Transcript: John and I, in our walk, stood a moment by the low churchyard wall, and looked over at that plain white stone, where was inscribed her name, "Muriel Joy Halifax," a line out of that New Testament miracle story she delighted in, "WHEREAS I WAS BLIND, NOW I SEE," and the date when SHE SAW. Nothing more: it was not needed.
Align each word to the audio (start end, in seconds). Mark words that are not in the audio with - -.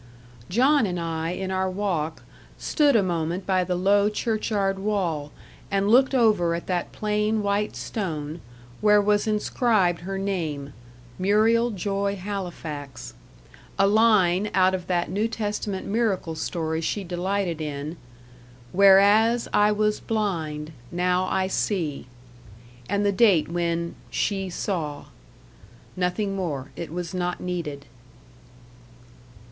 John 0.49 0.87
and 0.87 0.99
I, 0.99 1.29
in 1.29 1.51
our 1.51 1.69
walk, 1.69 2.23
stood 2.57 2.95
a 2.95 3.03
moment 3.03 3.45
by 3.45 3.63
the 3.63 3.75
low 3.75 4.09
churchyard 4.09 4.79
wall, 4.79 5.31
and 5.69 5.91
looked 5.91 6.15
over 6.15 6.55
at 6.55 6.65
that 6.65 6.91
plain 6.91 7.43
white 7.43 7.75
stone, 7.75 8.41
where 8.79 8.99
was 8.99 9.27
inscribed 9.27 10.01
her 10.01 10.17
name, 10.17 10.73
"Muriel 11.19 11.69
Joy 11.69 12.15
Halifax," 12.15 13.13
a 13.77 13.85
line 13.85 14.49
out 14.55 14.73
of 14.73 14.87
that 14.87 15.11
New 15.11 15.27
Testament 15.27 15.85
miracle 15.85 16.33
story 16.33 16.81
she 16.81 17.03
delighted 17.03 17.61
in, 17.61 17.95
"WHEREAS 18.73 19.47
I 19.53 19.71
WAS 19.71 19.99
BLIND, 19.99 20.71
NOW 20.91 21.27
I 21.27 21.45
SEE," 21.45 22.07
and 22.89 23.05
the 23.05 23.11
date 23.11 23.49
when 23.49 23.93
SHE 24.09 24.49
SAW. 24.49 25.05
Nothing 25.95 26.35
more: 26.35 26.71
it 26.75 26.91
was 26.91 27.13
not 27.13 27.39
needed. 27.39 27.85